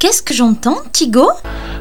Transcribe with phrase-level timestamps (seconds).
[0.00, 1.28] Qu'est-ce que j'entends, Tigo?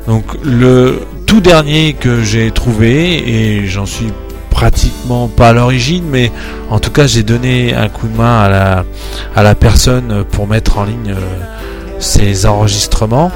[0.06, 4.12] Donc le tout dernier que j'ai trouvé, et j'en suis
[4.50, 6.30] pratiquement pas à l'origine, mais
[6.70, 8.86] en tout cas j'ai donné un coup de main à la,
[9.38, 11.46] à la personne pour mettre en ligne euh,
[12.00, 13.32] ses enregistrements.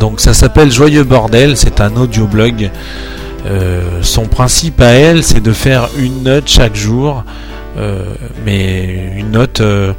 [0.00, 2.72] Donc ça s'appelle Joyeux Bordel, c'est un audioblog.
[3.46, 7.22] Euh, son principe à elle, c'est de faire une note chaque jour,
[7.76, 8.02] euh,
[8.44, 9.92] mais une note euh,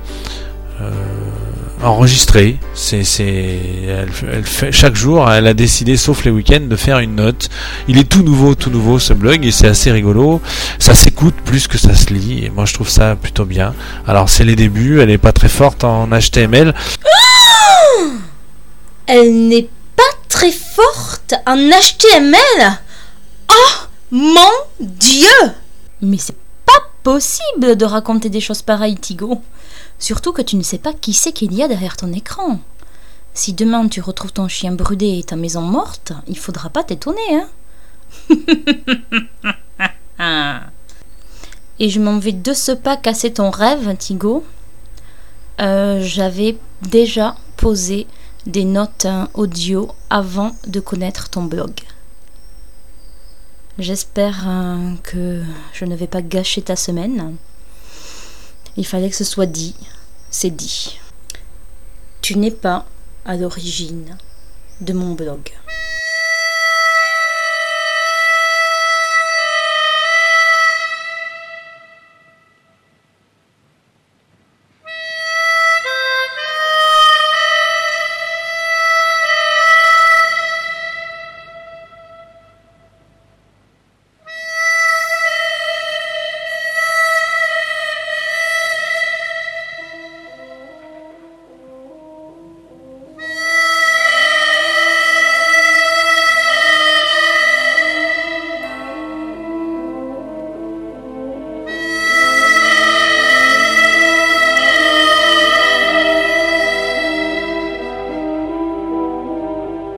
[1.83, 2.57] enregistrée.
[2.73, 6.99] C'est, c'est, elle, elle fait chaque jour, elle a décidé, sauf les week-ends, de faire
[6.99, 7.49] une note.
[7.87, 10.41] Il est tout nouveau, tout nouveau ce blog et c'est assez rigolo.
[10.77, 13.73] Ça s'écoute plus que ça se lit et moi je trouve ça plutôt bien.
[14.07, 16.73] Alors c'est les débuts, elle est pas très forte en HTML.
[19.07, 22.79] Elle n'est pas très forte en HTML
[23.51, 25.27] Oh mon Dieu
[26.01, 26.38] Mais c'est pas
[27.03, 29.41] possible de raconter des choses pareilles, Tigo.
[29.99, 32.59] Surtout que tu ne sais pas qui c'est qu'il y a derrière ton écran.
[33.33, 37.19] Si demain tu retrouves ton chien brûlé et ta maison morte, il faudra pas t'étonner,
[37.31, 37.47] hein
[41.79, 44.43] Et je m'en vais de ce pas casser ton rêve, Tigo.
[45.61, 48.07] Euh, J'avais déjà posé
[48.45, 51.71] des notes hein, audio avant de connaître ton blog.
[53.79, 55.41] J'espère euh, que
[55.71, 57.37] je ne vais pas gâcher ta semaine.
[58.75, 59.73] Il fallait que ce soit dit.
[60.29, 60.99] C'est dit.
[62.21, 62.85] Tu n'es pas
[63.23, 64.17] à l'origine
[64.81, 65.53] de mon blog.